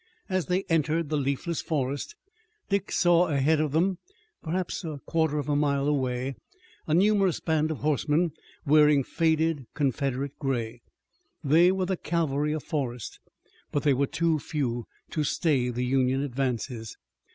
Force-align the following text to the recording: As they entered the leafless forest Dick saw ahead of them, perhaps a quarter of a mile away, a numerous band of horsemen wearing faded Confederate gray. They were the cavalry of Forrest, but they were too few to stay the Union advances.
As 0.29 0.47
they 0.47 0.63
entered 0.63 1.09
the 1.09 1.15
leafless 1.15 1.61
forest 1.61 2.15
Dick 2.69 2.91
saw 2.91 3.27
ahead 3.27 3.59
of 3.61 3.71
them, 3.71 3.99
perhaps 4.41 4.83
a 4.83 4.99
quarter 5.05 5.37
of 5.37 5.47
a 5.47 5.55
mile 5.55 5.87
away, 5.87 6.33
a 6.87 6.95
numerous 6.95 7.39
band 7.39 7.69
of 7.69 7.81
horsemen 7.81 8.31
wearing 8.65 9.03
faded 9.03 9.67
Confederate 9.75 10.39
gray. 10.39 10.81
They 11.43 11.71
were 11.71 11.85
the 11.85 11.97
cavalry 11.97 12.51
of 12.53 12.63
Forrest, 12.63 13.19
but 13.71 13.83
they 13.83 13.93
were 13.93 14.07
too 14.07 14.39
few 14.39 14.87
to 15.11 15.23
stay 15.23 15.69
the 15.69 15.85
Union 15.85 16.23
advances. 16.23 16.97